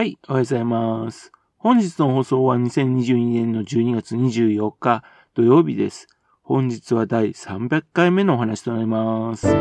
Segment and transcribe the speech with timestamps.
[0.00, 1.30] はい、おはようございます。
[1.58, 6.08] 本日の放送は2022年の12月24日土曜日です。
[6.42, 9.46] 本日は第300回目のお話となります。
[9.46, 9.52] こ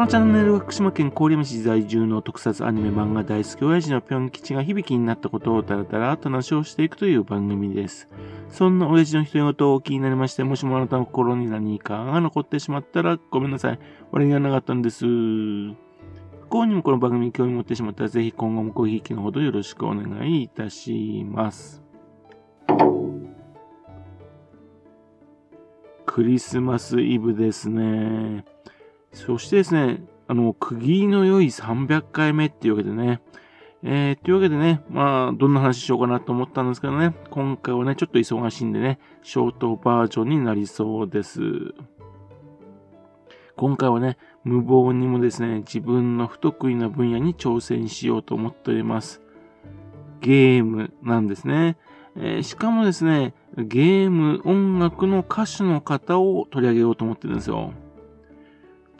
[0.00, 8.10] のチャンネルは福島県郡山市在住の特撮アニメ漫画大好き親父のぴょん吉が響きになったことをダラダラと話をしていくという番組です。
[8.50, 13.78] そんな親父の独り言を気になりまして、もしもあなたの心に何かが残ってしまったらごめんなさい。
[14.12, 15.85] 俺がなかったんです。
[16.48, 21.82] 幸にもこの番組に興味持ってしまったら、ぜひ今後もごひいきのほどよろしくお願いいたします。
[26.06, 28.44] クリスマスイブですね。
[29.12, 33.20] そしてですね、あの、区切りの良い300回目っていうわけでね、
[33.82, 41.40] えー、というわけでね、まあ、どんな話しようかなと思ったんですけどね、今回はね、ちょっと忙しいんでね、ショートバージョンになりそうです。
[43.56, 49.22] 今回はね、無謀にもですね、自分の不得意な分野に挑戦しようと思っております。
[50.20, 51.78] ゲームなんですね。
[52.16, 57.72] えーしかもですね、ゲーム、音楽の歌手の方を取り上げようと思ってるんですよ。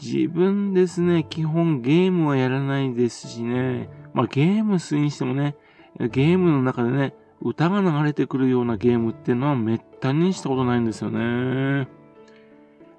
[0.02, 5.54] 自分ですね、基本ゲームはやらないですしね、まあゲームするにしてもね、
[5.98, 11.88] ゲームの中でね、歌が流れてくるようなゲームっていうのはめったにしたことないんですよね。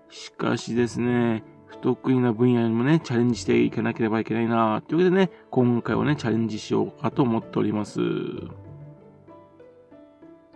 [0.10, 8.00] しかしですね、不得意な分野にもね、チャレンジしていかなければいけないなというわけでね、今回はね、チャレンジしようかと思っております。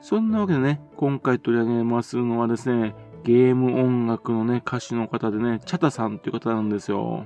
[0.01, 7.25] そんなわけでね、今回取り上げますのはですね、ゲーム音楽のね、歌手の方でね、チャタさんっていう方なんですよ。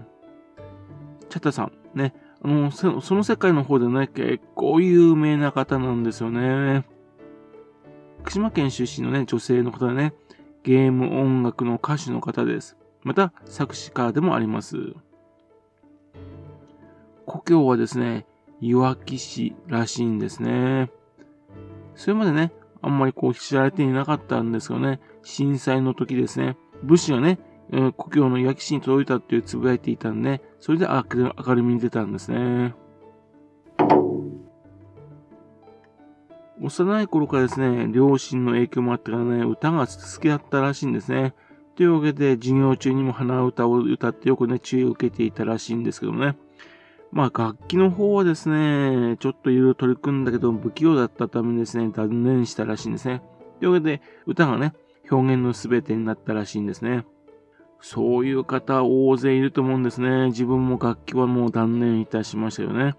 [1.30, 1.72] チャタさん。
[1.97, 6.86] ね、あの、そその世界の方でね、結構有名な方なんですよね。
[8.23, 10.14] 福島県出身のね、女性の方でね、
[10.64, 12.75] ゲーム音楽の歌手の方です。
[13.06, 14.78] また、作詞家でもあります。
[17.28, 18.25] 故郷はですね、
[18.59, 20.92] いわき市らしいんですね。
[21.94, 25.00] それまでね、あんまりこう知られていなかったんですよね。
[25.22, 27.38] 震災の時ですね、物資がね、
[27.71, 32.73] えー故郷のいわき市に届いたっていうつぶやいていたんで、それで明る明るみに出たんですね。
[36.60, 41.36] 幼い頃からですね、両親の影響もあってからね、歌が好きだったらしいんですね。
[41.75, 46.37] というわけで、授業中にも鼻歌を歌ってよくね、注意を受けていたらしいんですけどもね。
[47.11, 53.21] まあ、楽器の方はですね、ちょっといろいろ取り組んだけど、不器用だったためですね、断念したらしいんですね。
[53.59, 54.73] というわけで、歌がね、
[55.09, 57.05] 表現の全てになったらしいんですね。
[57.80, 60.27] そういう方大勢いると思うんですね。
[60.27, 62.95] 自分も楽器はもう断念いたしましたよね。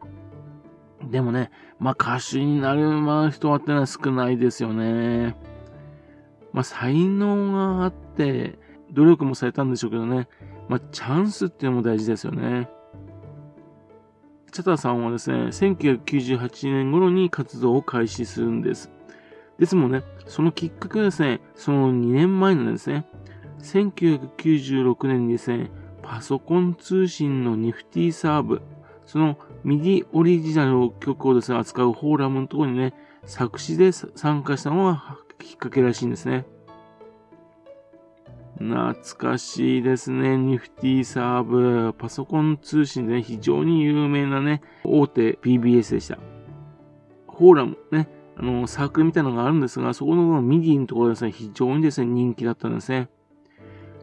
[1.10, 5.36] でもね、まあ歌手になる人はってのは少ないですよね。
[6.52, 8.58] まあ才能があって、
[8.92, 10.28] 努力もされたんでしょうけどね。
[10.68, 12.68] まあチャンスっていうのも大事ですよね。
[14.52, 18.90] チャタさんはですね、1998年頃に活動を開始するんです。
[19.58, 23.06] ですもね、そのきっかけはですね、その2年前なんですね。
[23.60, 25.70] 1996年にですね、
[26.02, 28.62] パソコン通信のニフティサーブ、
[29.04, 36.46] その MIDI オリジナル曲をですね、扱うフォーラムのところにね、作詞で参加したのがきっかけらしいんですね。
[38.58, 40.38] 懐かしいですね。
[40.38, 41.92] ニフティサーブ。
[41.92, 46.18] パソコン通信で、ね、非常に有名なね、大手 BBS でした。
[47.28, 53.08] フォーラムね、あの、サークルみたいなのがあるんですが、そこの MIDI のところですね、非常にですね、人気だったんですね。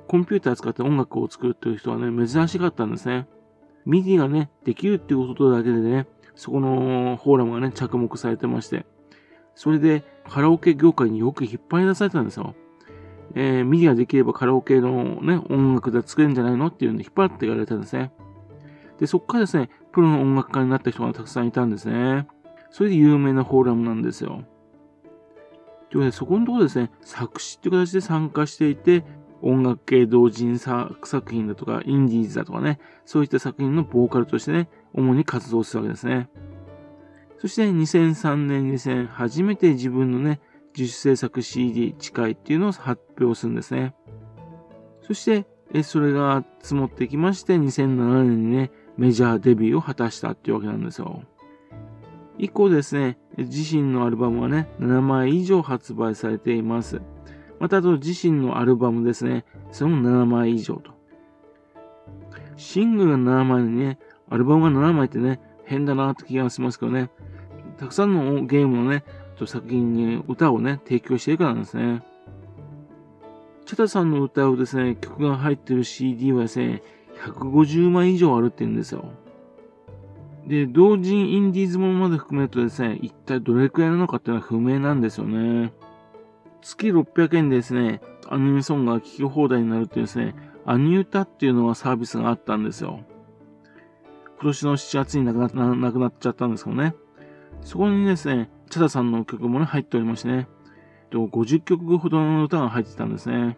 [0.08, 3.28] コンピューター使って音楽を作るっていう人はね、珍しかったんですね。
[3.86, 6.06] MIDI がね、できるっていうことだけでね、
[6.36, 8.86] そこのフォーラムがね、着目されてまして、
[9.56, 12.56] それでカラオケ業界によく引っ張り出されたんですよ。
[13.36, 18.12] えー、 MIDI ができればカラオケのね、音楽で作れるんじゃないのっていうんで引っ張っていかれたんですね。
[19.00, 22.28] で、そこからですね、プロの音楽家になった人がたくさんいたんですね。
[22.70, 24.44] それで有名なフォーラムなんですよ。
[25.90, 29.04] というわけで、そこのところですね、作詞っていう形で参加していて、
[29.42, 30.98] 音楽系同人作
[31.30, 36.30] 品だとか、インディーズだとかね、そういった作品のボーカルとしてね、主に活動するわけですね。
[37.40, 40.40] そして2003年にですね、初めて自分のね、
[40.78, 43.96] 自主制作 CD 近いっていうのを発表するんですね。
[45.02, 51.24] そして、えそれが積もってきまして、2007年にね、メジャーデビューを果たしたっていうわけなんですよ。
[52.38, 57.02] 以降ですね、自身のアルバムはね、7枚以上発売されています。
[57.60, 60.92] また、あと自身のアルバムですね、それも7枚以上と。
[62.56, 64.00] シングルが7枚にね、
[64.30, 67.10] アルバムが7枚ってね、変だなって気がしますけどね、
[67.78, 69.04] たくさんのゲームのね、
[69.36, 72.04] と作品に歌をね、提供しているからなんですね。
[73.66, 76.84] チャタさんの歌うですね、曲が入ってる CD はですね、
[77.26, 79.06] 150枚以上あるって言うんですよ。
[80.48, 85.74] で、同人インディーズものまで含めるとですね、一体どれくらいなのかっていうのは不明なんですよね。
[86.62, 93.02] 月600円でですね、アニメソングが聴き放題になるっていうですね、アニュータっていうのがサービスがあったんですよ。
[94.42, 96.96] 今年の7月になくななくなっちゃったんですけどね。
[97.62, 100.48] そこにですね、チャダさんの曲もね、入っておりましてね、
[101.12, 103.56] 50曲ほどの歌が入ってたんですね。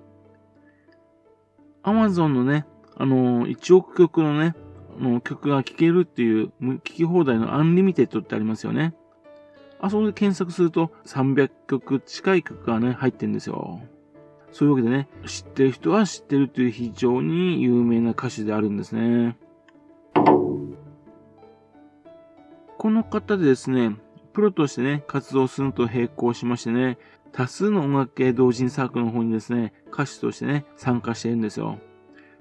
[1.84, 2.66] アマゾンのね、
[2.98, 4.56] あのー、1億曲のね、
[5.00, 8.94] の曲が聴けるっていう、聴き放題の Unlimited ってありますよね。
[9.80, 13.80] あそこで検索すると300曲近い曲がね、入ってんですよ。
[14.52, 19.38] そういうわけでね、知ってる人は知ってるっていう非常に有名な歌手であるんですね。
[22.78, 23.96] この方でですね、
[24.36, 26.98] プロとしてね、活動するのと並行しましてね、
[27.32, 31.80] 多数の音楽系同人サークルの方にですね、歌手としてね、参加しているんですよ。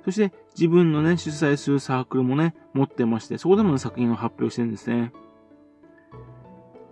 [0.04, 5.12] そして自分のね、主催するサークルもね、持ってまして、そこでも、ね、作品を発表してるんですね。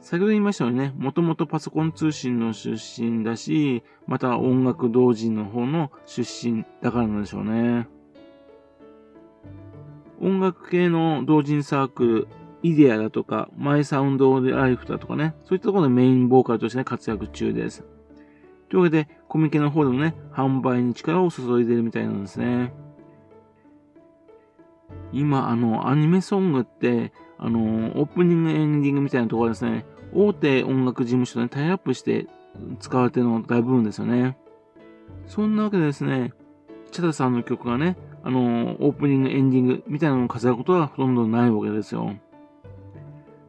[0.00, 7.88] 先ほど言いましたようにね、もともとパソコン通信の出身だし、また音楽同人の方の出身だからなんでしょうね。
[10.20, 12.28] 音楽系の同人サークル、
[12.62, 17.84] イデアだとか、マイサウンドライフだとかね、そういったところでメインボーカルとして、ね、活躍中です。
[18.68, 22.72] というわけで、コミケの方でもね、販売に力を注いでるみたいなんですね。
[25.12, 32.26] 今、あの、アニメソングって、あの、オープニングエンディングみたいなところですね、大手音楽事務所でタイアップして
[32.78, 34.36] 使われてるの大部分ですよね。
[35.26, 36.32] そんなわけでですね、
[36.90, 42.14] チャダさんの曲がね、あの、オープニング、エンディングみたいなのを飾ることはほとんどないわけですよ。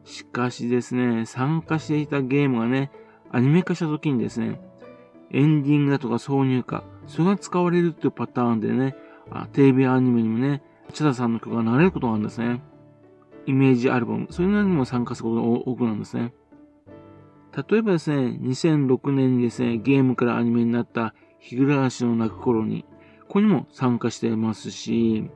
[0.04, 2.90] しかしですね、参加していたゲームがね、
[3.30, 4.60] アニメ化した時にですね、
[5.30, 8.94] エンディングだとか挿入歌、それが使われるっていうパターンでね、
[9.30, 10.62] あテレビアニメにもね、
[10.92, 12.62] チャダさんの曲が流れることがあるんですね。
[13.46, 16.32] イメージアルバム、そういうのにも参加することが多くなんですね。
[17.68, 22.84] 例えばですね、2006年にですね、ゲームからアニメになった日暮らしの泣く頃に、
[23.22, 25.30] ここにも参加してますし、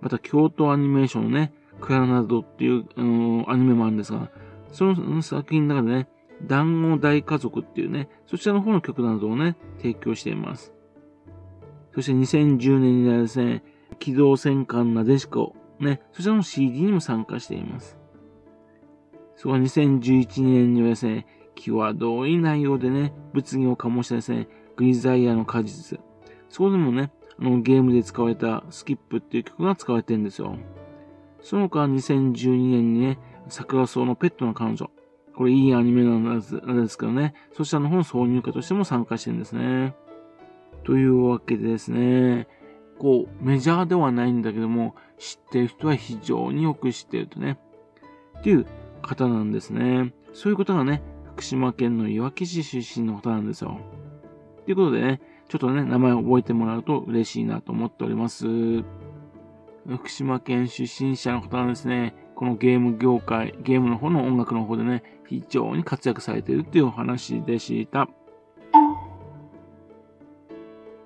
[0.00, 4.30] また京都アニメーションのね、クラナドっていう、あのアニメもあるんですが、
[4.72, 6.08] その作品の中でね、
[6.46, 10.72] 団子大家族っていうね、そちらの方の曲などをね、提供しています。
[11.94, 13.64] そして2010年にはですね、
[13.98, 17.98] 機動戦艦なでしこ、ね、そちらの CD にも参加しています。
[19.36, 26.00] そこは2011年にはですね、際どい内容でね、物議を醸したですね、グリザイアの果実。
[26.48, 30.56] そこでもね、あのゲームで使われたスキップっていう曲が使われてるんですよ。
[31.42, 33.18] その他2012年にね、
[33.48, 34.90] 桜草のペットの彼女。
[35.34, 39.94] これいいアニメなんですけどね、そちらの方の挿入歌としても参加してるんですね。
[40.84, 42.48] というわけでですね、
[42.98, 47.58] こう、メジャーではないんだけども、知ってる人は非常によく知ってるとね、
[48.38, 48.66] っていう
[49.02, 50.12] 方なんですね。
[50.32, 51.02] そういうことがね、
[51.34, 53.78] 福島県のいわき市出身の方なんですよ。
[54.64, 58.46] ということでね、ちょっとね、名前を覚えてもらうと嬉しいなと思っております。
[59.88, 68.08] 福島県出身者の方はですね、このゲーム業界、ゲームの方の音楽の方でね、非常に活躍されているっていうお話でした。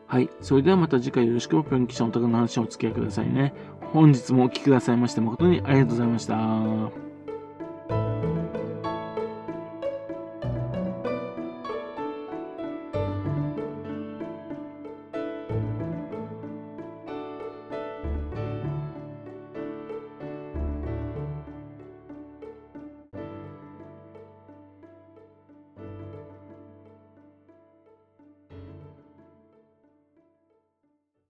[0.06, 0.29] はい。
[0.40, 3.55] それではまた次回よろしくぴょん吉のお宅の話をお付き合いくださいね。
[3.93, 7.12] 本日もお聴きくださいまして誠にありがとうございました。